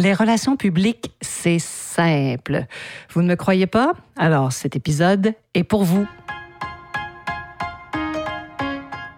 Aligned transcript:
Les 0.00 0.14
relations 0.14 0.56
publiques, 0.56 1.12
c'est 1.20 1.58
simple. 1.58 2.64
Vous 3.12 3.20
ne 3.20 3.28
me 3.28 3.34
croyez 3.34 3.66
pas? 3.66 3.92
Alors 4.16 4.50
cet 4.50 4.74
épisode 4.74 5.34
est 5.52 5.62
pour 5.62 5.84
vous. 5.84 6.06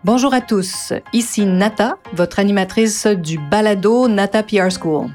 Bonjour 0.03 0.35
à 0.35 0.41
tous, 0.41 0.93
ici 1.13 1.47
Nata, 1.47 1.99
votre 2.15 2.41
animatrice 2.41 3.07
du 3.07 3.39
balado 3.39 4.09
Nata 4.09 4.43
PR 4.43 4.73
School. 4.77 5.07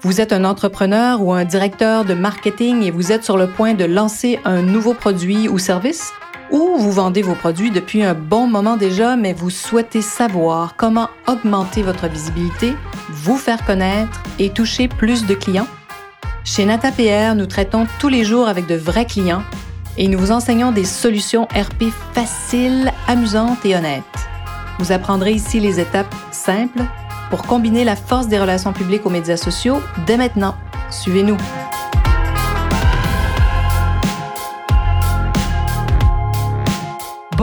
Vous 0.00 0.20
êtes 0.20 0.32
un 0.32 0.44
entrepreneur 0.44 1.22
ou 1.22 1.32
un 1.32 1.44
directeur 1.44 2.04
de 2.04 2.14
marketing 2.14 2.82
et 2.82 2.90
vous 2.90 3.12
êtes 3.12 3.22
sur 3.22 3.36
le 3.36 3.46
point 3.46 3.74
de 3.74 3.84
lancer 3.84 4.40
un 4.44 4.60
nouveau 4.60 4.92
produit 4.92 5.48
ou 5.48 5.60
service? 5.60 6.12
Ou 6.50 6.76
vous 6.76 6.90
vendez 6.90 7.22
vos 7.22 7.36
produits 7.36 7.70
depuis 7.70 8.02
un 8.02 8.14
bon 8.14 8.48
moment 8.48 8.76
déjà, 8.76 9.14
mais 9.14 9.32
vous 9.34 9.50
souhaitez 9.50 10.02
savoir 10.02 10.74
comment 10.76 11.08
augmenter 11.28 11.82
votre 11.82 12.08
visibilité, 12.08 12.74
vous 13.22 13.36
faire 13.36 13.64
connaître 13.64 14.20
et 14.40 14.50
toucher 14.50 14.88
plus 14.88 15.26
de 15.26 15.34
clients? 15.34 15.68
Chez 16.44 16.64
NataPR, 16.64 17.36
nous 17.36 17.46
traitons 17.46 17.86
tous 18.00 18.08
les 18.08 18.24
jours 18.24 18.48
avec 18.48 18.66
de 18.66 18.74
vrais 18.74 19.06
clients 19.06 19.44
et 19.96 20.08
nous 20.08 20.18
vous 20.18 20.32
enseignons 20.32 20.72
des 20.72 20.84
solutions 20.84 21.44
RP 21.44 21.84
faciles, 22.14 22.92
amusantes 23.06 23.64
et 23.64 23.76
honnêtes. 23.76 24.02
Vous 24.80 24.90
apprendrez 24.90 25.32
ici 25.32 25.60
les 25.60 25.78
étapes 25.78 26.12
simples 26.32 26.82
pour 27.30 27.42
combiner 27.42 27.84
la 27.84 27.94
force 27.94 28.26
des 28.26 28.40
relations 28.40 28.72
publiques 28.72 29.06
aux 29.06 29.10
médias 29.10 29.36
sociaux 29.36 29.80
dès 30.04 30.16
maintenant. 30.16 30.56
Suivez-nous. 30.90 31.36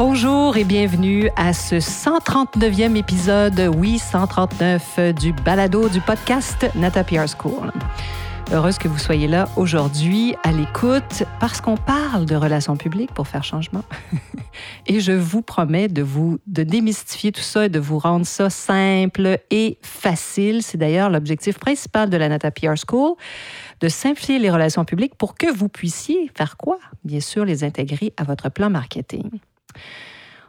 Bonjour 0.01 0.55
et 0.55 0.63
bienvenue 0.63 1.29
à 1.35 1.51
ce 1.51 1.75
139e 1.75 2.95
épisode, 2.95 3.69
oui 3.75 3.99
139 3.99 5.13
du 5.13 5.33
balado 5.33 5.89
du 5.89 5.99
podcast 5.99 6.69
Nata 6.75 7.03
PR 7.03 7.27
School. 7.27 7.73
Heureuse 8.53 8.77
que 8.77 8.87
vous 8.87 8.97
soyez 8.97 9.27
là 9.27 9.49
aujourd'hui 9.57 10.35
à 10.43 10.53
l'écoute 10.53 11.23
parce 11.41 11.59
qu'on 11.59 11.75
parle 11.75 12.25
de 12.25 12.33
relations 12.37 12.77
publiques 12.77 13.13
pour 13.13 13.27
faire 13.27 13.43
changement. 13.43 13.83
et 14.87 15.01
je 15.01 15.11
vous 15.11 15.41
promets 15.41 15.89
de 15.89 16.01
vous 16.01 16.39
de 16.47 16.63
démystifier 16.63 17.33
tout 17.33 17.41
ça 17.41 17.65
et 17.65 17.69
de 17.69 17.79
vous 17.79 17.99
rendre 17.99 18.25
ça 18.25 18.49
simple 18.49 19.39
et 19.51 19.79
facile. 19.81 20.63
C'est 20.63 20.77
d'ailleurs 20.77 21.09
l'objectif 21.09 21.59
principal 21.59 22.09
de 22.09 22.15
la 22.15 22.29
Nata 22.29 22.51
PR 22.51 22.75
School 22.87 23.17
de 23.81 23.89
simplifier 23.89 24.39
les 24.39 24.49
relations 24.49 24.85
publiques 24.85 25.15
pour 25.15 25.35
que 25.35 25.53
vous 25.53 25.67
puissiez 25.67 26.31
faire 26.37 26.55
quoi? 26.55 26.79
Bien 27.03 27.19
sûr, 27.19 27.43
les 27.43 27.65
intégrer 27.65 28.13
à 28.15 28.23
votre 28.23 28.47
plan 28.47 28.69
marketing. 28.69 29.29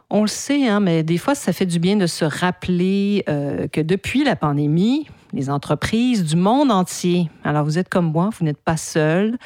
On 0.09 0.21
le 0.21 0.27
sait, 0.27 0.67
hein, 0.67 0.81
mais 0.81 1.03
des 1.03 1.17
fois, 1.17 1.35
ça 1.35 1.53
fait 1.53 1.65
du 1.65 1.79
bien 1.79 1.95
de 1.95 2.05
se 2.05 2.25
rappeler 2.25 3.23
euh, 3.29 3.67
que 3.69 3.79
depuis 3.79 4.25
la 4.25 4.35
pandémie, 4.35 5.07
les 5.31 5.49
entreprises 5.49 6.25
du 6.25 6.35
monde 6.35 6.69
entier. 6.69 7.29
Alors, 7.45 7.63
vous 7.63 7.77
êtes 7.77 7.87
comme 7.87 8.11
moi, 8.11 8.29
vous 8.37 8.43
n'êtes 8.43 8.61
pas 8.61 8.75
seul. 8.75 9.37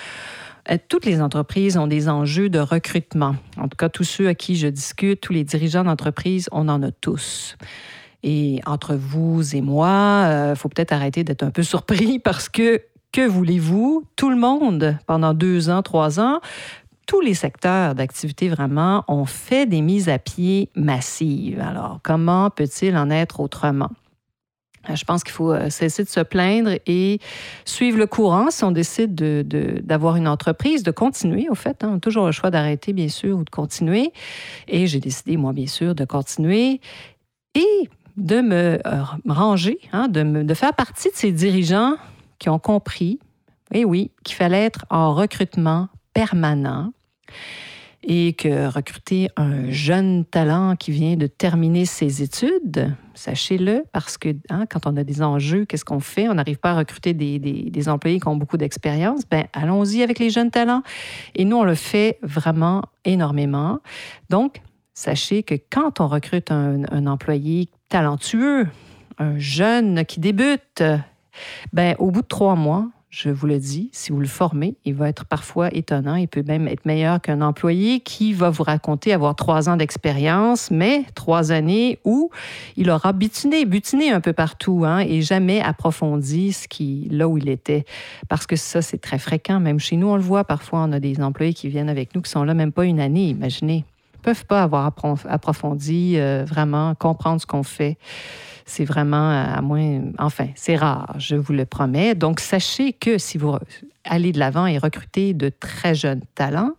Euh, 0.72 0.78
toutes 0.90 1.06
les 1.06 1.22
entreprises 1.22 1.78
ont 1.78 1.86
des 1.86 2.10
enjeux 2.10 2.50
de 2.50 2.58
recrutement. 2.58 3.36
En 3.58 3.68
tout 3.68 3.78
cas, 3.78 3.90
tous 3.90 4.04
ceux 4.04 4.28
à 4.28 4.34
qui 4.34 4.56
je 4.56 4.68
discute, 4.68 5.22
tous 5.22 5.34
les 5.34 5.44
dirigeants 5.44 5.84
d'entreprise, 5.84 6.50
on 6.52 6.68
en 6.68 6.82
a 6.82 6.92
tous. 6.92 7.58
Et 8.24 8.60
entre 8.66 8.96
vous 8.96 9.56
et 9.56 9.62
moi, 9.62 10.24
il 10.24 10.32
euh, 10.32 10.56
faut 10.56 10.70
peut-être 10.70 10.94
arrêter 10.94 11.24
d'être 11.24 11.44
un 11.44 11.52
peu 11.52 11.62
surpris 11.62 12.18
parce 12.24 12.50
que, 12.50 12.82
que 13.12 13.28
voulez-vous? 13.28 14.04
Tout 14.16 14.32
le 14.32 14.36
monde, 14.36 14.98
pendant 15.06 15.36
deux 15.36 15.70
ans, 15.70 15.84
trois 15.84 16.20
ans, 16.20 16.40
tous 17.06 17.22
les 17.22 17.34
secteurs 17.34 17.96
d'activité 17.96 18.50
vraiment 18.50 19.04
ont 19.08 19.26
fait 19.26 19.66
des 19.66 19.82
mises 19.82 20.10
à 20.10 20.20
pied 20.20 20.70
massives. 20.76 21.60
Alors, 21.60 22.00
comment 22.04 22.50
peut-il 22.50 22.98
en 22.98 23.10
être 23.10 23.40
autrement? 23.40 23.90
Euh, 24.90 24.96
je 24.96 25.06
pense 25.06 25.24
qu'il 25.24 25.34
faut 25.34 25.52
euh, 25.52 25.70
cesser 25.70 26.04
de 26.04 26.10
se 26.10 26.20
plaindre 26.20 26.72
et 26.86 27.20
suivre 27.66 27.98
le 27.98 28.08
courant 28.08 28.52
si 28.52 28.64
on 28.64 28.72
décide 28.72 29.16
d'avoir 29.16 30.16
une 30.16 30.28
entreprise, 30.28 30.84
de 30.84 30.92
continuer, 30.92 31.48
au 31.50 31.56
fait. 31.56 31.84
Hein. 31.84 31.92
On 31.94 31.98
a 31.98 32.00
toujours 32.00 32.26
le 32.26 32.32
choix 32.32 32.52
d'arrêter, 32.52 32.94
bien 32.94 33.10
sûr, 33.10 33.38
ou 33.38 33.44
de 33.44 33.50
continuer. 33.50 34.12
Et 34.68 34.88
j'ai 34.88 35.00
décidé, 35.00 35.38
moi, 35.38 35.54
bien 35.54 35.68
sûr, 35.68 35.96
de 35.96 36.06
continuer 36.06 36.82
et 37.54 37.90
de 38.18 38.42
me 38.42 38.80
euh, 38.86 39.04
ranger, 39.28 39.80
hein, 39.92 40.08
de 40.08 40.54
faire 40.54 40.74
partie 40.74 41.10
de 41.10 41.16
ces 41.16 41.32
dirigeants 41.32 41.96
qui 42.40 42.50
ont 42.50 42.60
compris, 42.60 43.20
et 43.74 43.80
eh 43.80 43.86
oui, 43.86 44.12
qu'il 44.24 44.36
fallait 44.36 44.64
être 44.64 44.86
en 44.90 45.14
recrutement 45.14 45.90
permanent 46.16 46.92
et 48.08 48.34
que 48.34 48.68
recruter 48.68 49.30
un 49.36 49.70
jeune 49.72 50.26
talent 50.26 50.76
qui 50.76 50.92
vient 50.92 51.16
de 51.16 51.28
terminer 51.28 51.86
ses 51.86 52.22
études, 52.22 52.96
sachez-le, 53.16 53.84
parce 53.92 54.18
que 54.18 54.30
hein, 54.50 54.66
quand 54.70 54.86
on 54.86 54.96
a 54.96 55.04
des 55.04 55.24
enjeux, 55.24 55.66
qu'est-ce 55.66 55.86
qu'on 55.86 56.00
fait? 56.00 56.30
On 56.30 56.36
n'arrive 56.36 56.58
pas 56.60 56.72
à 56.72 56.76
recruter 56.76 57.14
des, 57.14 57.90
employés 57.90 58.20
qui 58.20 58.28
ont 58.28 58.36
beaucoup 58.36 58.58
d'expérience. 58.58 59.22
Ben, 59.30 59.46
allons-y 59.54 60.04
avec 60.04 60.20
les 60.20 60.30
jeunes 60.30 60.52
talents. 60.52 60.84
Et 61.34 61.46
nous, 61.46 61.58
on 61.58 61.64
le 61.64 61.76
fait 61.76 62.20
vraiment 62.22 62.84
énormément. 63.06 63.80
Donc, 64.30 64.62
sachez 64.94 65.44
que 65.44 65.56
quand 65.70 66.00
on 66.00 66.08
recrute 66.08 66.52
un, 66.52 66.84
un 66.92 67.08
employé 67.08 67.70
talentueux, 67.90 68.68
un 69.18 69.38
jeune 69.40 70.06
qui 70.06 70.20
débute, 70.20 70.84
ben, 71.74 71.96
au 71.98 72.12
bout 72.12 72.22
de 72.22 72.28
trois 72.28 72.56
mois, 72.56 72.88
je 73.16 73.30
vous 73.30 73.48
le 73.48 73.60
dis, 73.60 73.90
si 73.94 74.12
vous 74.12 74.20
le 74.20 74.28
formez, 74.28 74.76
il 74.84 74.94
va 74.94 75.08
être 75.08 75.24
parfois 75.24 75.74
étonnant. 75.74 76.16
Il 76.16 76.28
peut 76.28 76.44
même 76.46 76.68
être 76.68 76.86
meilleur 76.86 77.22
qu'un 77.22 77.40
employé 77.40 78.02
qui 78.02 78.34
va 78.34 78.50
vous 78.50 78.64
raconter 78.64 79.14
avoir 79.14 79.36
trois 79.36 79.70
ans 79.70 79.78
d'expérience, 79.78 80.70
mais 80.70 81.06
trois 81.16 81.54
années 81.54 82.00
où 82.04 82.30
il 82.76 82.90
aura 82.90 83.14
butiné, 83.14 83.64
butiné 83.64 84.12
un 84.12 84.20
peu 84.20 84.34
partout 84.34 84.84
hein, 84.86 85.00
et 85.00 85.22
jamais 85.22 85.62
approfondi 85.62 86.52
ce 86.52 86.68
qui, 86.68 87.08
là 87.10 87.30
où 87.30 87.38
il 87.38 87.48
était. 87.48 87.86
Parce 88.28 88.46
que 88.46 88.58
ça, 88.58 88.82
c'est 88.82 88.98
très 88.98 89.18
fréquent. 89.18 89.62
Même 89.62 89.80
chez 89.80 89.96
nous, 89.96 90.08
on 90.08 90.18
le 90.18 90.22
voit 90.22 90.44
parfois. 90.44 90.80
On 90.80 90.92
a 90.92 91.00
des 91.00 91.22
employés 91.22 91.54
qui 91.54 91.70
viennent 91.70 91.90
avec 91.90 92.16
nous 92.16 92.22
qui 92.22 92.30
sont 92.30 92.44
là 92.44 92.54
même 92.54 92.74
pas 92.74 92.84
une 92.84 93.00
année, 93.00 93.30
imaginez. 93.30 93.86
Ils 94.16 94.22
peuvent 94.24 94.46
pas 94.46 94.62
avoir 94.62 94.92
approfondi, 95.30 96.16
euh, 96.18 96.44
vraiment 96.46 96.96
comprendre 96.96 97.40
ce 97.40 97.46
qu'on 97.46 97.64
fait. 97.64 97.98
C'est 98.66 98.86
vraiment 98.86 99.30
à 99.30 99.62
moins, 99.62 100.02
enfin, 100.18 100.48
c'est 100.56 100.76
rare, 100.76 101.16
je 101.20 101.36
vous 101.36 101.54
le 101.54 101.66
promets. 101.66 102.16
Donc, 102.16 102.40
sachez 102.40 102.94
que 102.94 103.18
si 103.20 103.38
vous 103.38 103.56
allez 104.04 104.32
de 104.32 104.40
l'avant 104.40 104.66
et 104.66 104.78
recrutez 104.78 105.34
de 105.34 105.50
très 105.50 105.94
jeunes 105.94 106.22
talents 106.34 106.74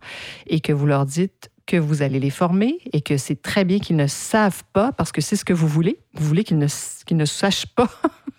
et 0.47 0.59
que 0.59 0.73
vous 0.73 0.85
leur 0.85 1.05
dites 1.05 1.49
que 1.65 1.77
vous 1.77 2.01
allez 2.01 2.19
les 2.19 2.29
former 2.29 2.77
et 2.93 3.01
que 3.01 3.17
c'est 3.17 3.41
très 3.41 3.65
bien 3.65 3.79
qu'ils 3.79 3.97
ne 3.97 4.07
savent 4.07 4.63
pas, 4.73 4.91
parce 4.91 5.11
que 5.11 5.21
c'est 5.21 5.35
ce 5.35 5.45
que 5.45 5.53
vous 5.53 5.67
voulez. 5.67 5.99
Vous 6.13 6.25
voulez 6.25 6.43
qu'ils 6.43 6.57
ne, 6.57 6.67
qu'ils 7.05 7.17
ne 7.17 7.25
sachent 7.25 7.67
pas 7.67 7.89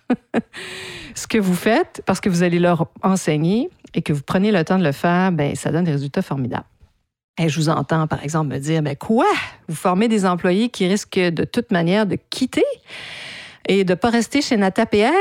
ce 1.15 1.27
que 1.27 1.37
vous 1.37 1.53
faites, 1.53 2.01
parce 2.05 2.19
que 2.19 2.29
vous 2.29 2.43
allez 2.43 2.59
leur 2.59 2.87
enseigner 3.03 3.69
et 3.93 4.01
que 4.01 4.13
vous 4.13 4.23
prenez 4.23 4.51
le 4.51 4.63
temps 4.63 4.79
de 4.79 4.83
le 4.83 4.91
faire, 4.91 5.31
ben 5.31 5.55
ça 5.55 5.71
donne 5.71 5.85
des 5.85 5.91
résultats 5.91 6.21
formidables. 6.21 6.65
Et 7.39 7.47
je 7.47 7.55
vous 7.55 7.69
entends, 7.69 8.05
par 8.05 8.21
exemple, 8.23 8.53
me 8.53 8.59
dire, 8.59 8.81
mais 8.81 8.97
quoi? 8.97 9.25
Vous 9.69 9.75
formez 9.75 10.09
des 10.09 10.25
employés 10.25 10.69
qui 10.69 10.87
risquent 10.87 11.19
de 11.19 11.45
toute 11.45 11.71
manière 11.71 12.05
de 12.05 12.17
quitter? 12.29 12.65
Et 13.69 13.83
de 13.83 13.93
ne 13.93 13.95
pas 13.95 14.09
rester 14.09 14.41
chez 14.41 14.57
Nata 14.57 14.85
PR? 14.87 15.13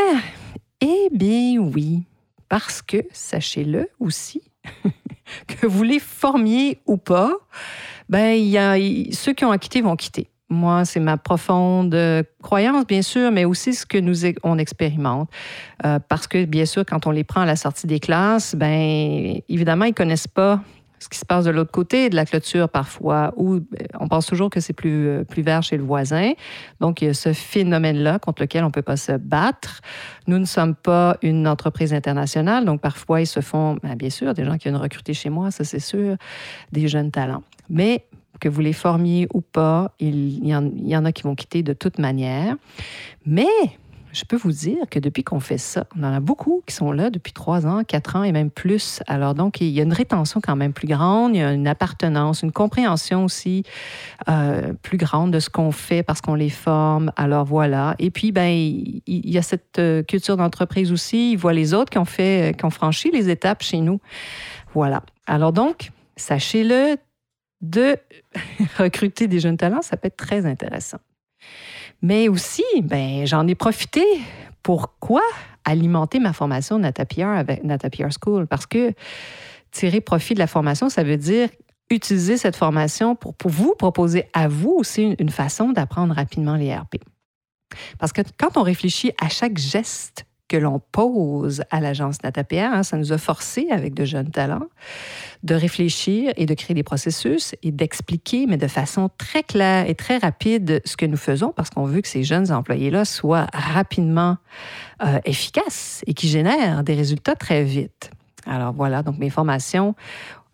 Eh 0.81 1.09
bien 1.13 1.59
oui, 1.59 2.05
parce 2.49 2.81
que, 2.81 2.97
sachez-le 3.13 3.91
aussi, 4.01 4.41
que 5.47 5.67
vous 5.67 5.83
les 5.83 5.99
formiez 5.99 6.81
ou 6.87 6.97
pas, 6.97 7.33
ben, 8.09 8.33
y 8.33 8.57
a, 8.57 8.77
ceux 9.13 9.35
qui 9.35 9.45
ont 9.45 9.57
quitté 9.59 9.83
vont 9.83 9.97
quitter. 9.97 10.29
Moi, 10.49 10.87
c'est 10.87 10.99
ma 10.99 11.19
profonde 11.19 11.95
croyance, 12.43 12.87
bien 12.87 13.03
sûr, 13.03 13.31
mais 13.31 13.45
aussi 13.45 13.75
ce 13.75 13.85
que 13.85 13.99
nous 13.99 14.25
on 14.43 14.57
expérimente. 14.57 15.29
Euh, 15.85 15.99
parce 16.09 16.27
que, 16.27 16.47
bien 16.47 16.65
sûr, 16.65 16.87
quand 16.87 17.07
on 17.07 17.11
les 17.11 17.25
prend 17.25 17.43
à 17.43 17.47
la 17.47 17.57
sortie 17.57 17.87
des 17.87 18.01
classes, 18.01 18.55
ben 18.55 19.43
évidemment, 19.51 19.85
ils 19.85 19.93
connaissent 19.93 20.27
pas 20.27 20.63
ce 20.99 21.09
qui 21.09 21.19
se 21.19 21.25
passe 21.25 21.45
de 21.45 21.51
l'autre 21.51 21.71
côté 21.71 22.11
de 22.11 22.17
la 22.17 22.25
clôture 22.25 22.69
parfois, 22.69 23.33
où 23.37 23.55
euh, 23.55 23.61
on 24.01 24.09
pense 24.09 24.27
toujours 24.27 24.51
que 24.51 24.61
c'est 24.61 24.73
plus, 24.73 25.09
euh, 25.09 25.25
plus 25.25 25.43
vert 25.43 25.63
chez 25.63 25.77
le 25.77 25.83
voisin. 25.83 26.33
Donc, 26.81 27.03
il 27.03 27.07
y 27.07 27.09
a 27.09 27.15
ce 27.15 27.33
phénomène-là 27.33 28.19
contre 28.19 28.43
lequel 28.43 28.65
on 28.65 28.69
ne 28.69 28.73
peut 28.73 28.83
pas 28.83 28.97
se 28.97 29.13
battre. 29.13 29.81
Nous 30.27 30.39
ne 30.39 30.45
sommes 30.45 30.75
pas 30.75 31.17
une 31.23 31.47
entreprise 31.47 31.95
internationale, 31.95 32.65
donc 32.65 32.81
parfois, 32.81 33.21
ils 33.21 33.27
se 33.27 33.41
font, 33.41 33.79
ben, 33.83 33.95
bien 33.95 34.11
sûr, 34.11 34.35
des 34.35 34.45
gens 34.45 34.57
qui 34.57 34.65
viennent 34.65 34.77
recruter 34.77 35.15
chez 35.15 35.31
moi, 35.31 35.51
ça 35.51 35.65
c'est 35.65 35.81
sûr, 35.81 36.17
des 36.73 36.89
jeunes 36.89 37.11
talents. 37.11 37.43
Mais 37.71 38.05
que 38.41 38.49
vous 38.49 38.61
les 38.61 38.73
formiez 38.73 39.27
ou 39.35 39.41
pas, 39.41 39.93
y, 40.01 40.55
en, 40.55 40.65
il 40.65 40.89
y 40.89 40.97
en 40.97 41.05
a 41.05 41.13
qui 41.13 41.23
vont 41.23 41.35
quitter 41.35 41.63
de 41.63 41.73
toute 41.73 41.99
manière. 41.99 42.57
Mais 43.27 43.47
je 44.13 44.25
peux 44.25 44.37
vous 44.37 44.53
dire 44.53 44.85
que 44.91 44.99
depuis 44.99 45.23
qu'on 45.23 45.41
fait 45.41 45.59
ça, 45.59 45.87
on 45.97 46.03
en 46.03 46.13
a 46.13 46.21
beaucoup 46.21 46.63
qui 46.67 46.75
sont 46.75 46.93
là 46.93 47.11
depuis 47.11 47.33
trois 47.33 47.67
ans, 47.67 47.85
quatre 47.85 48.17
ans 48.17 48.23
et 48.23 48.33
même 48.33 48.51
plus. 48.51 49.01
Alors 49.07 49.35
donc, 49.35 49.61
il 49.61 49.69
y 49.69 49.81
a 49.81 49.83
une 49.83 49.93
rétention 49.93 50.41
quand 50.43 50.57
même 50.57 50.73
plus 50.73 50.89
grande, 50.89 51.35
il 51.35 51.39
y 51.39 51.43
a 51.43 51.53
une 51.53 51.67
appartenance, 51.67 52.43
une 52.43 52.53
compréhension 52.53 53.25
aussi 53.25 53.65
euh, 54.29 54.73
plus 54.83 54.99
grande 54.99 55.33
de 55.33 55.41
ce 55.41 55.51
qu'on 55.51 55.73
fait 55.73 56.03
parce 56.03 56.21
qu'on 56.21 56.35
les 56.35 56.51
forme. 56.51 57.13
Alors 57.17 57.45
voilà. 57.45 57.95
Et 57.99 58.11
puis, 58.11 58.33
ben, 58.33 58.49
il 58.49 59.03
y 59.07 59.39
a 59.39 59.43
cette 59.43 59.79
euh, 59.79 60.03
culture 60.03 60.37
d'entreprise 60.37 60.93
aussi. 60.93 61.33
Ils 61.33 61.37
voient 61.37 61.53
les 61.53 61.75
autres 61.75 61.91
qui 61.91 61.99
ont 61.99 62.05
fait, 62.05 62.57
qui 62.57 62.65
ont 62.65 62.71
franchi 62.71 63.11
les 63.11 63.29
étapes 63.29 63.63
chez 63.63 63.79
nous. 63.79 64.01
Voilà. 64.75 65.03
Alors 65.27 65.53
donc, 65.53 65.91
sachez-le, 66.17 66.97
de 67.61 67.97
recruter 68.79 69.27
des 69.27 69.41
jeunes 69.41 69.57
talents, 69.57 69.83
ça 69.83 69.97
peut 69.97 70.07
être 70.07 70.17
très 70.17 70.47
intéressant. 70.47 70.99
Mais 72.03 72.29
aussi, 72.29 72.65
ben, 72.83 73.27
j'en 73.27 73.47
ai 73.47 73.55
profité. 73.55 74.05
Pourquoi? 74.63 75.23
alimenter 75.69 76.19
ma 76.19 76.33
formation 76.33 76.79
Nata 76.79 77.05
avec 77.21 77.63
Nata 77.63 77.89
School 78.23 78.47
parce 78.47 78.67
que 78.67 78.93
tirer 79.71 80.01
profit 80.01 80.35
de 80.35 80.39
la 80.39 80.47
formation, 80.47 80.89
ça 80.89 81.03
veut 81.03 81.17
dire 81.17 81.49
utiliser 81.91 82.37
cette 82.37 82.57
formation 82.57 83.15
pour, 83.15 83.35
pour 83.35 83.51
vous 83.51 83.75
proposer 83.75 84.25
à 84.33 84.49
vous 84.49 84.75
aussi 84.79 85.15
une, 85.19 85.31
façon 85.31 85.71
d'apprendre 85.71 86.15
rapidement 86.15 86.57
les 86.57 86.75
RP. 86.75 86.97
Parce 87.99 88.13
que 88.13 88.23
quand 88.39 88.57
on 88.57 88.63
réfléchit 88.63 89.13
à 89.21 89.29
chaque 89.29 89.59
geste 89.59 90.25
que 90.49 90.57
l'on 90.57 90.81
pose 90.81 91.63
à 91.71 91.81
l'agence 91.81 92.23
NataPR, 92.23 92.73
hein, 92.73 92.83
ça 92.83 92.97
nous 92.97 93.13
a 93.13 93.19
forcé, 93.19 93.69
avec 93.71 93.95
de 93.95 94.05
jeunes 94.05 94.31
talents, 94.31 94.67
de 95.43 95.55
réfléchir 95.55 96.33
et 96.37 96.47
de 96.47 96.55
créer 96.55 96.75
des 96.75 96.83
processus 96.83 97.55
et 97.63 97.71
d'expliquer, 97.71 98.47
mais 98.47 98.57
de 98.57 98.67
façon 98.67 99.11
très 99.19 99.43
claire 99.43 99.89
et 99.89 99.95
très 99.95 100.19
rapide, 100.19 100.81
ce 100.85 100.97
que 100.97 101.07
nous 101.07 101.17
faisons, 101.17 101.53
parce 101.55 101.71
qu'on 101.71 101.85
veut 101.85 102.01
que 102.01 102.09
ces 102.09 102.25
jeunes 102.25 102.51
employés-là 102.51 103.05
soient 103.05 103.47
rapidement 103.53 104.39
euh, 105.05 105.19
efficaces 105.25 106.03
et 106.07 106.15
qui 106.15 106.29
génèrent 106.29 106.83
des 106.83 106.95
résultats 106.95 107.37
très 107.37 107.63
vite. 107.63 108.11
Alors 108.47 108.73
voilà, 108.73 109.03
donc 109.03 109.19
mes 109.19 109.31
formations 109.31 109.95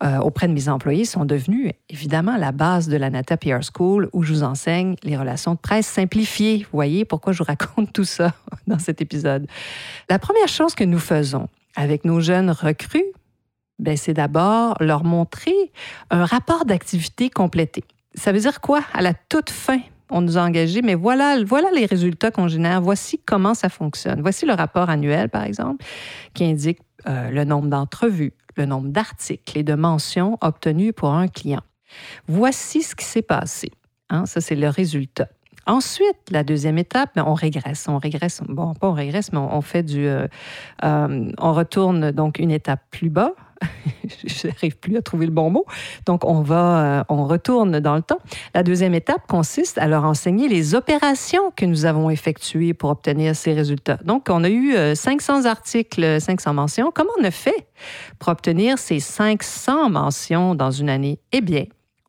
euh, 0.03 0.17
auprès 0.19 0.47
de 0.47 0.53
mes 0.53 0.67
employés 0.67 1.05
sont 1.05 1.23
devenues 1.23 1.71
évidemment 1.89 2.35
la 2.35 2.51
base 2.51 2.89
de 2.89 2.97
la 2.97 3.09
Nata 3.09 3.37
PR 3.37 3.61
School 3.61 4.09
où 4.11 4.23
je 4.23 4.33
vous 4.33 4.43
enseigne 4.43 4.95
les 5.03 5.15
relations 5.15 5.53
de 5.53 5.59
presse 5.59 5.87
simplifiées. 5.87 6.59
Vous 6.59 6.77
voyez 6.77 7.05
pourquoi 7.05 7.31
je 7.31 7.39
vous 7.39 7.45
raconte 7.45 7.93
tout 7.93 8.03
ça 8.03 8.33
dans 8.67 8.79
cet 8.79 9.01
épisode. 9.01 9.47
La 10.09 10.19
première 10.19 10.49
chose 10.49 10.75
que 10.75 10.83
nous 10.83 10.99
faisons 10.99 11.47
avec 11.75 12.03
nos 12.03 12.19
jeunes 12.19 12.51
recrues, 12.51 13.05
ben, 13.79 13.97
c'est 13.97 14.13
d'abord 14.13 14.75
leur 14.79 15.03
montrer 15.03 15.71
un 16.09 16.25
rapport 16.25 16.65
d'activité 16.65 17.29
complété. 17.29 17.83
Ça 18.15 18.31
veut 18.31 18.39
dire 18.39 18.61
quoi? 18.61 18.81
À 18.93 19.01
la 19.01 19.13
toute 19.13 19.49
fin, 19.49 19.79
on 20.09 20.21
nous 20.21 20.37
a 20.37 20.41
engagés, 20.41 20.81
mais 20.81 20.95
voilà, 20.95 21.43
voilà 21.43 21.69
les 21.71 21.85
résultats 21.85 22.31
qu'on 22.31 22.47
génère. 22.47 22.81
Voici 22.81 23.19
comment 23.25 23.53
ça 23.53 23.69
fonctionne. 23.69 24.21
Voici 24.21 24.45
le 24.45 24.53
rapport 24.53 24.89
annuel, 24.89 25.29
par 25.29 25.43
exemple, 25.43 25.83
qui 26.33 26.45
indique 26.45 26.79
euh, 27.07 27.29
le 27.29 27.43
nombre 27.43 27.67
d'entrevues, 27.67 28.33
le 28.55 28.65
nombre 28.65 28.89
d'articles 28.89 29.57
et 29.57 29.63
de 29.63 29.73
mentions 29.73 30.37
obtenus 30.41 30.93
pour 30.95 31.13
un 31.13 31.27
client. 31.27 31.61
Voici 32.27 32.81
ce 32.81 32.95
qui 32.95 33.05
s'est 33.05 33.21
passé. 33.21 33.71
Hein, 34.09 34.25
ça, 34.25 34.41
c'est 34.41 34.55
le 34.55 34.69
résultat. 34.69 35.27
Ensuite, 35.67 36.29
la 36.29 36.43
deuxième 36.43 36.77
étape, 36.77 37.11
on 37.15 37.33
régresse. 37.33 37.87
On 37.87 37.97
régresse, 37.97 38.41
bon, 38.47 38.73
pas 38.75 38.87
on 38.87 38.93
régresse, 38.93 39.31
mais 39.33 39.39
on, 39.39 39.61
fait 39.61 39.81
du. 39.81 40.05
Euh, 40.05 40.27
euh, 40.83 41.31
on 41.39 41.53
retourne 41.53 42.11
donc 42.11 42.37
une 42.37 42.51
étape 42.51 42.81
plus 42.91 43.09
bas. 43.09 43.33
je 44.25 44.47
n'arrive 44.47 44.77
plus 44.77 44.97
à 44.97 45.01
trouver 45.01 45.25
le 45.25 45.31
bon 45.31 45.49
mot. 45.49 45.65
Donc, 46.05 46.25
on 46.25 46.41
va, 46.41 46.99
euh, 46.99 47.03
on 47.09 47.25
retourne 47.25 47.79
dans 47.79 47.95
le 47.95 48.01
temps. 48.01 48.19
La 48.53 48.63
deuxième 48.63 48.93
étape 48.93 49.27
consiste 49.27 49.77
à 49.77 49.87
leur 49.87 50.03
enseigner 50.03 50.47
les 50.47 50.75
opérations 50.75 51.51
que 51.55 51.65
nous 51.65 51.85
avons 51.85 52.09
effectuées 52.09 52.73
pour 52.73 52.89
obtenir 52.89 53.35
ces 53.35 53.53
résultats. 53.53 53.97
Donc, 54.03 54.27
on 54.29 54.43
a 54.43 54.49
eu 54.49 54.75
500 54.95 55.45
articles, 55.45 56.21
500 56.21 56.53
mentions. 56.53 56.91
Comment 56.93 57.11
on 57.19 57.23
a 57.23 57.31
fait 57.31 57.67
pour 58.19 58.29
obtenir 58.29 58.77
ces 58.77 58.99
500 58.99 59.89
mentions 59.89 60.55
dans 60.55 60.71
une 60.71 60.89
année? 60.89 61.19
Eh 61.31 61.41
bien, 61.41 61.65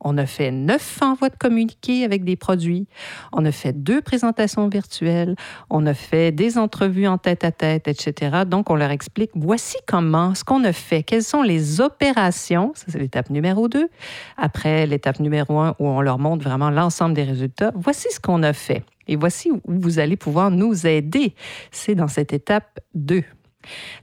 on 0.09 0.19
a 0.19 0.27
fait 0.27 0.53
neuf 0.53 1.03
envois 1.03 1.31
de 1.31 1.37
communiqués 1.37 2.05
avec 2.05 2.23
des 2.23 2.37
produits. 2.37 2.87
On 3.33 3.45
a 3.45 3.51
fait 3.51 3.73
deux 3.73 4.01
présentations 4.01 4.69
virtuelles. 4.69 5.35
On 5.69 5.85
a 5.85 5.95
fait 5.95 6.31
des 6.31 6.59
entrevues 6.59 7.09
en 7.09 7.19
tête-à-tête, 7.19 7.89
etc. 7.89 8.45
Donc, 8.47 8.71
on 8.71 8.77
leur 8.77 8.93
explique, 8.93 9.33
voici 9.35 9.77
comment, 9.89 10.37
ce 10.37 10.45
qu'on 10.45 10.63
a 10.63 10.73
fait, 10.73 11.03
quelles 11.03 11.25
sont 11.25 11.43
les 11.43 11.81
opérations. 11.81 12.71
Ça, 12.77 12.85
c'est 12.89 13.01
l'étape 13.01 13.31
numéro 13.31 13.67
deux. 13.67 13.89
Après, 14.37 14.87
l'étape 14.87 15.19
numéro 15.19 15.59
un, 15.59 15.75
où 15.81 15.89
on 15.89 16.01
leur 16.01 16.21
montre 16.21 16.45
vraiment 16.45 16.71
l'ensemble 16.71 17.15
des 17.15 17.25
résultats. 17.25 17.73
Voici 17.75 18.07
ce 18.13 18.21
qu'on 18.21 18.45
a 18.45 18.53
fait. 18.53 18.85
Et 19.09 19.17
voici 19.17 19.51
où 19.51 19.61
vous 19.67 19.99
allez 19.99 20.17
pouvoir 20.17 20.53
nous 20.53 20.87
aider. 20.87 21.35
C'est 21.73 21.97
dans 21.97 22.09
cette 22.09 22.33
étape 22.33 22.79
2. 22.95 23.25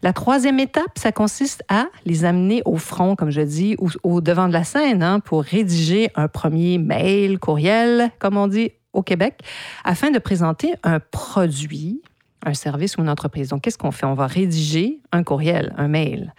La 0.01 0.13
troisième 0.13 0.59
étape, 0.59 0.97
ça 0.97 1.11
consiste 1.11 1.63
à 1.69 1.87
les 2.05 2.25
amener 2.25 2.61
au 2.65 2.77
front, 2.77 3.15
comme 3.15 3.31
je 3.31 3.41
dis, 3.41 3.75
ou 3.79 3.89
au 4.03 4.21
devant 4.21 4.47
de 4.47 4.53
la 4.53 4.63
scène, 4.63 5.03
hein, 5.03 5.19
pour 5.19 5.43
rédiger 5.43 6.09
un 6.15 6.27
premier 6.27 6.77
mail, 6.77 7.39
courriel, 7.39 8.11
comme 8.19 8.37
on 8.37 8.47
dit 8.47 8.71
au 8.93 9.01
Québec, 9.01 9.39
afin 9.83 10.11
de 10.11 10.19
présenter 10.19 10.73
un 10.83 10.99
produit, 10.99 12.01
un 12.45 12.53
service 12.53 12.97
ou 12.97 13.01
une 13.01 13.09
entreprise. 13.09 13.49
Donc, 13.49 13.61
qu'est-ce 13.61 13.77
qu'on 13.77 13.91
fait? 13.91 14.05
On 14.05 14.13
va 14.13 14.27
rédiger 14.27 14.99
un 15.11 15.23
courriel, 15.23 15.73
un 15.77 15.87
mail. 15.87 16.33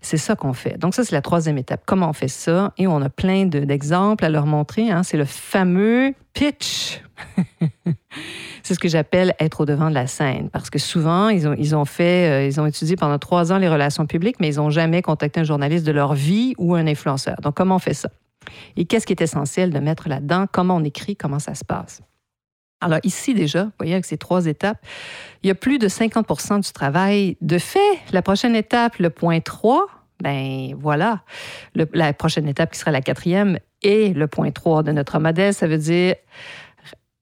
C'est 0.00 0.16
ça 0.16 0.36
qu'on 0.36 0.52
fait. 0.52 0.78
Donc, 0.78 0.94
ça, 0.94 1.04
c'est 1.04 1.14
la 1.14 1.22
troisième 1.22 1.58
étape. 1.58 1.82
Comment 1.86 2.08
on 2.08 2.12
fait 2.12 2.28
ça? 2.28 2.72
Et 2.78 2.86
on 2.86 3.02
a 3.02 3.08
plein 3.08 3.46
d'exemples 3.46 4.24
à 4.24 4.28
leur 4.28 4.46
montrer. 4.46 4.90
Hein. 4.90 5.02
C'est 5.02 5.16
le 5.16 5.24
fameux 5.24 6.14
pitch. 6.32 7.02
c'est 8.70 8.74
ce 8.74 8.78
que 8.78 8.88
j'appelle 8.88 9.34
être 9.40 9.62
au 9.62 9.66
devant 9.66 9.90
de 9.90 9.94
la 9.94 10.06
scène. 10.06 10.48
Parce 10.48 10.70
que 10.70 10.78
souvent, 10.78 11.28
ils 11.28 11.48
ont, 11.48 11.56
ils 11.58 11.74
ont 11.74 11.84
fait, 11.84 12.30
euh, 12.30 12.46
ils 12.46 12.60
ont 12.60 12.66
étudié 12.66 12.94
pendant 12.94 13.18
trois 13.18 13.52
ans 13.52 13.58
les 13.58 13.68
relations 13.68 14.06
publiques, 14.06 14.36
mais 14.38 14.46
ils 14.46 14.58
n'ont 14.58 14.70
jamais 14.70 15.02
contacté 15.02 15.40
un 15.40 15.42
journaliste 15.42 15.84
de 15.84 15.90
leur 15.90 16.14
vie 16.14 16.54
ou 16.56 16.76
un 16.76 16.86
influenceur. 16.86 17.34
Donc, 17.42 17.56
comment 17.56 17.74
on 17.74 17.80
fait 17.80 17.94
ça? 17.94 18.10
Et 18.76 18.84
qu'est-ce 18.84 19.06
qui 19.06 19.12
est 19.12 19.22
essentiel 19.22 19.70
de 19.70 19.80
mettre 19.80 20.08
là-dedans? 20.08 20.46
Comment 20.52 20.76
on 20.76 20.84
écrit? 20.84 21.16
Comment 21.16 21.40
ça 21.40 21.56
se 21.56 21.64
passe? 21.64 22.00
Alors 22.80 23.00
ici 23.02 23.34
déjà, 23.34 23.64
vous 23.64 23.72
voyez 23.80 23.94
avec 23.94 24.04
ces 24.04 24.16
trois 24.16 24.46
étapes, 24.46 24.78
il 25.42 25.48
y 25.48 25.50
a 25.50 25.56
plus 25.56 25.78
de 25.78 25.88
50% 25.88 26.64
du 26.64 26.72
travail 26.72 27.36
de 27.40 27.58
fait. 27.58 27.98
La 28.12 28.22
prochaine 28.22 28.54
étape, 28.54 28.98
le 28.98 29.10
point 29.10 29.40
3, 29.40 29.86
ben 30.22 30.74
voilà, 30.78 31.22
la 31.74 32.12
prochaine 32.12 32.46
étape 32.46 32.70
qui 32.70 32.78
sera 32.78 32.92
la 32.92 33.02
quatrième 33.02 33.58
et 33.82 34.14
le 34.14 34.26
point 34.28 34.50
3 34.50 34.82
de 34.82 34.92
notre 34.92 35.18
modèle, 35.18 35.54
ça 35.54 35.66
veut 35.66 35.78
dire 35.78 36.14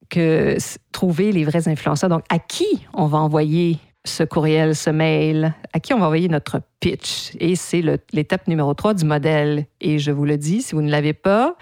que 0.09 0.57
trouver 0.93 1.33
les 1.33 1.45
vrais 1.45 1.69
influenceurs. 1.69 2.11
Donc, 2.11 2.25
à 2.29 2.39
qui 2.39 2.87
on 2.95 3.07
va 3.07 3.19
envoyer 3.19 3.79
ce 4.05 4.23
courriel, 4.23 4.75
ce 4.75 4.91
mail, 4.91 5.55
à 5.73 5.81
qui 5.81 5.93
on 5.93 5.99
va 5.99 6.07
envoyer 6.07 6.29
notre 6.29 6.61
pitch? 6.81 7.33
Et 7.41 7.57
c'est 7.57 7.83
l'étape 8.13 8.49
numéro 8.49 8.73
3 8.75 8.95
du 8.95 9.05
modèle. 9.05 9.67
Et 9.81 9.99
je 9.99 10.11
vous 10.11 10.25
le 10.25 10.39
dis, 10.39 10.63
si 10.63 10.75
vous 10.75 10.83
ne 10.83 10.91
l'avez 10.91 11.13
pas, 11.13 11.57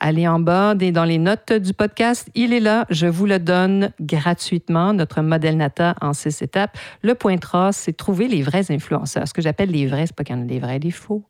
allez 0.00 0.28
en 0.28 0.38
bas 0.38 0.74
dans 0.74 1.04
les 1.04 1.18
notes 1.18 1.52
du 1.52 1.72
podcast. 1.72 2.28
Il 2.34 2.52
est 2.52 2.60
là. 2.60 2.86
Je 2.90 3.06
vous 3.06 3.26
le 3.26 3.38
donne 3.38 3.92
gratuitement, 4.00 4.92
notre 4.92 5.22
modèle 5.22 5.56
Nata 5.56 5.94
en 6.00 6.12
six 6.12 6.42
étapes. 6.42 6.76
Le 7.02 7.14
point 7.14 7.38
3, 7.38 7.72
c'est 7.72 7.96
trouver 7.96 8.28
les 8.28 8.42
vrais 8.42 8.70
influenceurs. 8.70 9.26
Ce 9.26 9.32
que 9.32 9.42
j'appelle 9.42 9.70
les 9.70 9.86
vrais, 9.86 10.06
c'est 10.06 10.16
pas 10.16 10.24
qu'il 10.24 10.36
y 10.36 10.38
en 10.38 10.42
a 10.42 10.46
des 10.46 10.58
vrais 10.58 10.76
et 10.76 10.80
des 10.80 10.90
faux. 10.90 11.24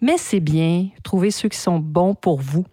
Mais 0.00 0.16
c'est 0.16 0.40
bien, 0.40 0.88
trouver 1.02 1.30
ceux 1.30 1.48
qui 1.48 1.58
sont 1.58 1.78
bons 1.78 2.14
pour 2.14 2.40
vous. 2.40 2.64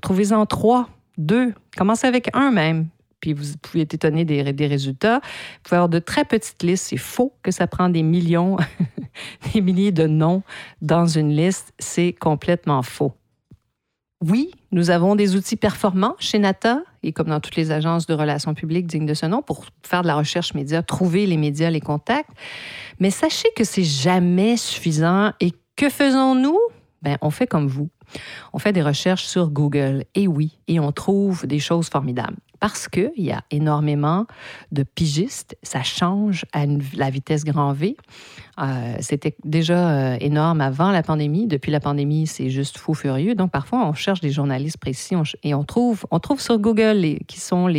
Trouvez-en 0.00 0.46
trois 0.46 0.88
deux, 1.18 1.54
commencez 1.76 2.06
avec 2.06 2.30
un 2.34 2.50
même, 2.50 2.88
puis 3.20 3.34
vous 3.34 3.44
pouvez 3.60 3.82
être 3.82 3.94
étonné 3.94 4.24
des, 4.24 4.66
résultats. 4.66 5.20
Vous 5.22 5.60
pouvez 5.64 5.76
avoir 5.76 5.88
de 5.88 5.98
très 5.98 6.24
petites 6.24 6.62
listes. 6.62 6.86
C'est 6.88 6.96
faux 6.96 7.34
que 7.42 7.50
ça 7.50 7.66
prend 7.66 7.88
des 7.88 8.02
millions, 8.02 8.56
des 9.54 9.60
milliers 9.60 9.92
de 9.92 10.06
noms 10.06 10.42
dans 10.80 11.06
une 11.06 11.30
liste. 11.30 11.72
C'est 11.78 12.12
complètement 12.12 12.82
faux. 12.82 13.12
Oui, 14.22 14.50
nous 14.70 14.90
avons 14.90 15.16
des 15.16 15.34
outils 15.34 15.56
performants 15.56 16.14
chez 16.18 16.38
Nata 16.38 16.82
et 17.02 17.12
comme 17.12 17.28
dans 17.28 17.40
toutes 17.40 17.56
les 17.56 17.70
agences 17.70 18.06
de 18.06 18.12
relations 18.12 18.52
publiques 18.52 18.86
dignes 18.86 19.06
de 19.06 19.14
ce 19.14 19.24
nom 19.24 19.40
pour 19.40 19.64
faire 19.82 20.02
de 20.02 20.06
la 20.06 20.14
recherche 20.14 20.52
média, 20.52 20.82
trouver 20.82 21.24
les 21.24 21.38
médias, 21.38 21.70
les 21.70 21.80
contacts. 21.80 22.28
Mais 22.98 23.10
sachez 23.10 23.48
que 23.56 23.64
c'est 23.64 23.84
jamais 23.84 24.58
suffisant 24.58 25.32
et 25.40 25.52
que 25.74 25.88
faisons-nous? 25.88 26.58
Ben, 27.00 27.16
on 27.22 27.30
fait 27.30 27.46
comme 27.46 27.66
vous. 27.66 27.88
On 28.52 28.58
fait 28.58 28.72
des 28.72 28.82
recherches 28.82 29.24
sur 29.24 29.50
Google, 29.50 30.04
et 30.14 30.28
oui, 30.28 30.58
et 30.68 30.80
on 30.80 30.92
trouve 30.92 31.46
des 31.46 31.58
choses 31.58 31.88
formidables. 31.88 32.36
Parce 32.60 32.88
qu'il 32.88 33.10
y 33.16 33.32
a 33.32 33.42
énormément 33.50 34.26
de 34.70 34.82
pigistes, 34.82 35.56
ça 35.62 35.82
change 35.82 36.44
à 36.52 36.66
la 36.94 37.08
vitesse 37.08 37.44
grand 37.44 37.72
V. 37.72 37.96
Euh, 38.60 38.96
c'était 39.00 39.34
déjà 39.44 39.90
euh, 39.90 40.16
énorme 40.20 40.60
avant 40.60 40.90
la 40.90 41.02
pandémie. 41.02 41.46
Depuis 41.46 41.72
la 41.72 41.80
pandémie, 41.80 42.26
c'est 42.26 42.50
juste 42.50 42.76
fou 42.76 42.92
furieux. 42.92 43.34
Donc 43.34 43.50
parfois, 43.50 43.86
on 43.86 43.94
cherche 43.94 44.20
des 44.20 44.30
journalistes 44.30 44.76
précis 44.76 45.14
et 45.42 45.54
on 45.54 45.64
trouve, 45.64 46.04
on 46.10 46.18
trouve 46.18 46.40
sur 46.40 46.58
Google 46.58 47.18
qui 47.26 47.40
sont 47.40 47.72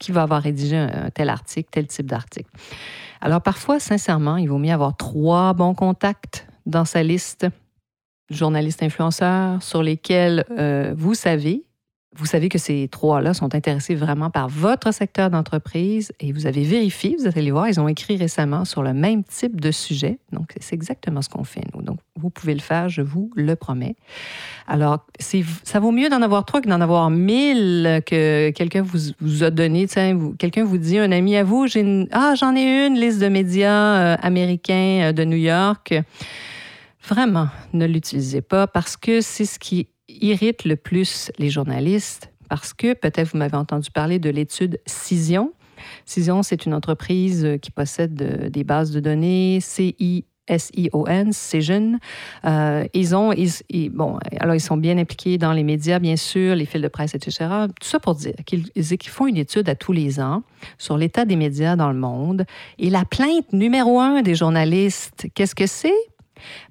qui 0.00 0.10
va 0.10 0.22
avoir 0.22 0.42
rédigé 0.42 0.76
un 0.76 1.10
tel 1.10 1.28
article, 1.28 1.68
tel 1.70 1.86
type 1.86 2.06
d'article. 2.06 2.50
Alors 3.20 3.40
parfois, 3.40 3.78
sincèrement, 3.78 4.36
il 4.38 4.48
vaut 4.48 4.58
mieux 4.58 4.72
avoir 4.72 4.96
trois 4.96 5.54
bons 5.54 5.74
contacts 5.74 6.48
dans 6.66 6.84
sa 6.84 7.04
liste 7.04 7.46
journalistes 8.30 8.82
influenceurs 8.82 9.62
sur 9.62 9.82
lesquels 9.82 10.44
euh, 10.50 10.94
vous 10.96 11.14
savez, 11.14 11.66
vous 12.18 12.26
savez 12.26 12.48
que 12.48 12.58
ces 12.58 12.88
trois-là 12.88 13.34
sont 13.34 13.54
intéressés 13.54 13.94
vraiment 13.94 14.30
par 14.30 14.48
votre 14.48 14.92
secteur 14.92 15.28
d'entreprise 15.28 16.12
et 16.18 16.32
vous 16.32 16.46
avez 16.46 16.62
vérifié, 16.62 17.16
vous 17.18 17.26
allez 17.26 17.50
voir, 17.50 17.68
ils 17.68 17.78
ont 17.78 17.88
écrit 17.88 18.16
récemment 18.16 18.64
sur 18.64 18.82
le 18.82 18.94
même 18.94 19.22
type 19.22 19.60
de 19.60 19.70
sujet. 19.70 20.18
Donc, 20.32 20.54
c'est 20.60 20.74
exactement 20.74 21.20
ce 21.20 21.28
qu'on 21.28 21.44
fait, 21.44 21.62
nous. 21.74 21.82
Donc, 21.82 21.98
vous 22.16 22.30
pouvez 22.30 22.54
le 22.54 22.60
faire, 22.60 22.88
je 22.88 23.02
vous 23.02 23.30
le 23.36 23.54
promets. 23.54 23.96
Alors, 24.66 25.04
ça 25.20 25.78
vaut 25.78 25.92
mieux 25.92 26.08
d'en 26.08 26.22
avoir 26.22 26.44
trois 26.44 26.60
que 26.60 26.68
d'en 26.68 26.80
avoir 26.80 27.10
mille 27.10 28.00
que 28.06 28.50
quelqu'un 28.50 28.82
vous, 28.82 29.12
vous, 29.20 29.42
a 29.42 29.50
donné. 29.50 29.86
Quelqu'un 30.38 30.64
vous 30.64 30.78
dit, 30.78 30.98
un 30.98 31.12
ami 31.12 31.36
à 31.36 31.44
vous, 31.44 31.66
ah, 32.12 32.34
j'en 32.34 32.56
ai 32.56 32.86
une 32.86 32.98
liste 32.98 33.20
de 33.20 33.28
médias 33.28 33.70
euh, 33.70 34.16
américains 34.22 35.08
euh, 35.08 35.12
de 35.12 35.24
New 35.24 35.36
York. 35.36 35.94
Vraiment, 37.08 37.48
ne 37.72 37.86
l'utilisez 37.86 38.42
pas 38.42 38.66
parce 38.66 38.96
que 38.96 39.20
c'est 39.20 39.44
ce 39.44 39.58
qui 39.58 39.88
irrite 40.08 40.64
le 40.64 40.76
plus 40.76 41.30
les 41.38 41.50
journalistes. 41.50 42.32
Parce 42.48 42.74
que 42.74 42.94
peut-être 42.94 43.32
vous 43.32 43.38
m'avez 43.38 43.56
entendu 43.56 43.90
parler 43.90 44.18
de 44.18 44.30
l'étude 44.30 44.80
Cision. 44.86 45.52
Cision, 46.04 46.42
c'est 46.42 46.66
une 46.66 46.74
entreprise 46.74 47.58
qui 47.60 47.70
possède 47.70 48.14
des 48.50 48.64
bases 48.64 48.90
de 48.90 49.00
données 49.00 49.58
CI 49.60 50.24
S-I-O-N, 50.48 51.32
Cision. 51.32 51.98
Euh, 52.44 52.84
ils 52.94 53.16
ont, 53.16 53.32
ils, 53.32 53.90
bon, 53.90 54.18
alors 54.38 54.54
ils 54.54 54.60
sont 54.60 54.76
bien 54.76 54.96
impliqués 54.96 55.38
dans 55.38 55.52
les 55.52 55.64
médias, 55.64 55.98
bien 55.98 56.16
sûr, 56.16 56.54
les 56.54 56.66
fils 56.66 56.80
de 56.80 56.88
presse, 56.88 57.14
etc. 57.14 57.46
Tout 57.80 57.88
ça 57.88 57.98
pour 57.98 58.14
dire 58.14 58.34
qu'ils 58.44 59.10
font 59.10 59.26
une 59.26 59.36
étude 59.36 59.68
à 59.68 59.74
tous 59.74 59.92
les 59.92 60.20
ans 60.20 60.44
sur 60.78 60.98
l'état 60.98 61.24
des 61.24 61.36
médias 61.36 61.74
dans 61.74 61.90
le 61.90 61.98
monde. 61.98 62.44
Et 62.78 62.90
la 62.90 63.04
plainte 63.04 63.52
numéro 63.52 64.00
un 64.00 64.22
des 64.22 64.36
journalistes, 64.36 65.26
qu'est-ce 65.34 65.56
que 65.56 65.66
c'est? 65.66 65.92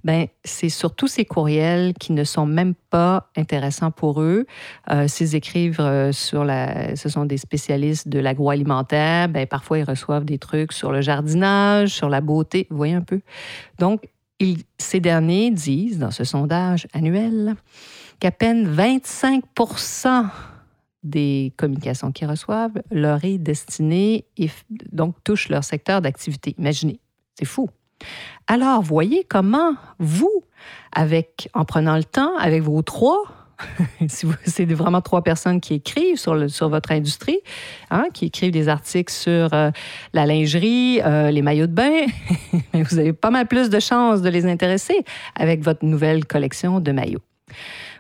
Ben 0.04 0.28
c'est 0.44 0.70
surtout 0.70 1.08
ces 1.08 1.26
courriels 1.26 1.94
qui 1.94 2.14
ne 2.14 2.24
sont 2.24 2.46
même 2.46 2.74
pas 2.90 3.30
intéressants 3.36 3.92
pour 3.92 4.22
eux. 4.22 4.46
Euh, 4.92 5.08
S'ils 5.08 5.36
écrivent 5.36 5.82
euh, 5.82 6.12
sur 6.12 6.44
la, 6.44 6.96
ce 6.96 7.10
sont 7.10 7.26
des 7.26 7.38
spécialistes 7.38 8.08
de 8.08 8.20
l'agroalimentaire, 8.20 9.30
ben 9.30 9.48
parfois 9.48 9.80
ils 9.80 9.84
reçoivent 9.84 10.26
des 10.26 10.38
trucs 10.38 10.74
sur 10.74 10.92
le 10.92 11.02
jardinage, 11.02 11.90
sur 11.90 12.10
la 12.10 12.22
beauté, 12.22 12.68
vous 12.70 12.78
voyez 12.78 12.96
un 12.96 13.02
peu? 13.02 13.22
Donc 13.80 14.02
ces 14.78 15.00
derniers 15.00 15.52
disent 15.52 16.00
dans 16.00 16.12
ce 16.12 16.24
sondage 16.24 16.88
annuel 16.94 17.56
qu'à 18.20 18.32
peine 18.32 18.68
25% 18.70 20.26
des 21.04 21.54
communications 21.58 22.12
qu'ils 22.12 22.28
reçoivent 22.28 22.82
leur 22.92 23.24
est 23.24 23.38
destinée 23.38 24.26
et 24.38 24.50
donc 24.92 25.16
touche 25.24 25.50
leur 25.50 25.64
secteur 25.64 26.02
d'activité. 26.02 26.56
Imaginez, 26.58 27.00
c'est 27.38 27.46
fou. 27.46 27.70
Alors, 28.48 28.82
voyez 28.82 29.26
comment 29.28 29.76
vous, 30.00 30.44
avec, 30.92 31.50
en 31.54 31.66
prenant 31.66 31.98
le 31.98 32.04
temps, 32.04 32.36
avec 32.38 32.62
vos 32.62 32.82
trois, 32.82 33.24
si 34.08 34.28
c'est 34.46 34.66
vraiment 34.66 35.02
trois 35.02 35.24
personnes 35.24 35.62
qui 35.62 35.76
écrivent 35.76 36.18
sur, 36.18 36.70
votre 36.70 36.92
industrie, 36.92 37.40
hein, 37.90 38.06
qui 38.14 38.26
écrivent 38.26 38.52
des 38.52 38.68
articles 38.68 39.12
sur 39.12 39.54
euh, 39.54 39.72
la 40.14 40.26
lingerie, 40.26 41.02
euh, 41.04 41.32
les 41.32 41.42
maillots 41.42 41.68
de 41.68 41.74
bain, 41.74 42.06
vous 42.74 43.00
avez 43.00 43.14
pas 43.14 43.32
mal 43.32 43.48
plus 43.48 43.70
de 43.70 43.80
chances 43.80 44.22
de 44.22 44.30
les 44.30 44.46
intéresser 44.46 45.04
avec 45.36 45.62
votre 45.64 45.86
nouvelle 45.86 46.26
collection 46.26 46.80
de 46.80 46.92
maillots. 46.92 47.24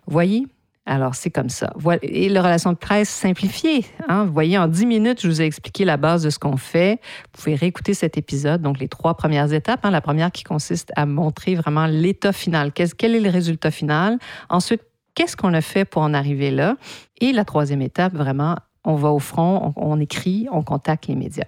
Voyez, 0.07 0.45
alors, 0.87 1.15
c'est 1.15 1.31
comme 1.31 1.49
ça. 1.49 1.73
Et 2.03 2.29
la 2.29 2.43
relation 2.43 2.71
de 2.71 2.77
presse 2.77 3.09
simplifiée. 3.09 3.85
Hein? 4.07 4.25
Vous 4.25 4.33
voyez, 4.33 4.57
en 4.59 4.67
dix 4.67 4.85
minutes, 4.85 5.21
je 5.21 5.27
vous 5.27 5.41
ai 5.41 5.45
expliqué 5.45 5.83
la 5.83 5.97
base 5.97 6.21
de 6.21 6.29
ce 6.29 6.37
qu'on 6.37 6.57
fait. 6.57 6.99
Vous 7.33 7.41
pouvez 7.41 7.55
réécouter 7.55 7.95
cet 7.95 8.17
épisode. 8.17 8.61
Donc, 8.61 8.79
les 8.79 8.87
trois 8.87 9.15
premières 9.15 9.51
étapes. 9.51 9.83
Hein? 9.83 9.89
La 9.89 10.01
première 10.01 10.31
qui 10.31 10.43
consiste 10.43 10.91
à 10.95 11.07
montrer 11.07 11.55
vraiment 11.55 11.87
l'état 11.87 12.31
final. 12.31 12.71
Quel 12.71 13.15
est 13.15 13.19
le 13.19 13.31
résultat 13.31 13.71
final? 13.71 14.19
Ensuite, 14.49 14.83
qu'est-ce 15.15 15.35
qu'on 15.35 15.55
a 15.55 15.61
fait 15.61 15.85
pour 15.85 16.03
en 16.03 16.13
arriver 16.13 16.51
là? 16.51 16.75
Et 17.19 17.31
la 17.31 17.45
troisième 17.45 17.81
étape, 17.81 18.13
vraiment, 18.13 18.55
on 18.83 18.93
va 18.93 19.09
au 19.09 19.19
front, 19.19 19.73
on 19.75 19.99
écrit, 19.99 20.47
on 20.51 20.61
contacte 20.61 21.07
les 21.07 21.15
médias. 21.15 21.47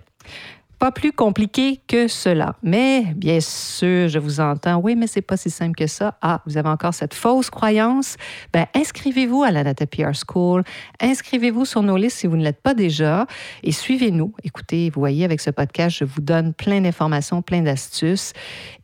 Pas 0.79 0.91
plus 0.91 1.12
compliqué 1.12 1.81
que 1.88 2.07
cela. 2.07 2.55
Mais 2.62 3.13
bien 3.15 3.39
sûr, 3.39 4.10
je 4.10 4.19
vous 4.19 4.39
entends. 4.39 4.75
Oui, 4.77 4.96
mais 4.96 5.07
c'est 5.07 5.24
pas 5.24 5.36
si 5.36 5.50
simple 5.50 5.75
que 5.75 5.88
ça. 5.88 6.15
Ah, 6.22 6.41
vous 6.46 6.57
avez 6.57 6.69
encore 6.69 6.93
cette 6.93 7.15
fausse 7.15 7.50
croyance. 7.50 8.15
Ben, 8.53 8.67
inscrivez-vous 8.75 9.41
à 9.41 9.50
la 9.50 9.63
Data 9.63 9.88
PR 9.88 10.12
School. 10.13 10.63
Inscrivez-vous 11.01 11.65
sur 11.65 11.81
nos 11.81 11.98
listes 11.98 12.17
si 12.17 12.27
vous 12.27 12.38
ne 12.38 12.43
l'êtes 12.43 12.62
pas 12.62 12.75
déjà 12.75 13.25
et 13.63 13.72
suivez-nous. 13.72 14.34
Écoutez, 14.43 14.91
vous 14.91 15.01
voyez, 15.01 15.25
avec 15.25 15.41
ce 15.41 15.50
podcast, 15.50 15.98
je 15.98 16.05
vous 16.05 16.22
donne 16.22 16.53
plein 16.53 16.81
d'informations, 16.81 17.41
plein 17.41 17.62
d'astuces 17.62 18.34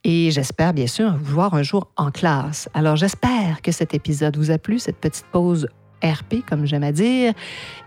et 0.04 0.32
j'espère 0.32 0.74
bien 0.74 0.88
sûr 0.88 1.16
vous 1.16 1.36
voir 1.36 1.54
un 1.54 1.64
jour 1.64 1.92
en 1.96 2.10
classe. 2.10 2.70
Alors, 2.74 2.96
j'espère 2.96 3.62
que 3.62 3.72
cet 3.72 3.94
épisode 3.94 4.36
vous 4.36 4.50
a 4.50 4.58
plu, 4.58 4.80
cette 4.80 4.98
petite 4.98 5.26
pause 5.32 5.68
RP, 6.04 6.44
comme 6.50 6.66
j'aime 6.66 6.84
à 6.84 6.92
dire, 6.92 7.34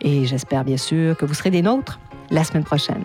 et 0.01 0.25
j'espère 0.27 0.65
bien 0.65 0.77
sûr 0.77 1.17
que 1.17 1.27
vous 1.27 1.35
serez 1.35 1.51
des 1.51 1.63
nôtres 1.63 1.99
la 2.31 2.45
semaine 2.45 2.65
prochaine. 2.65 3.05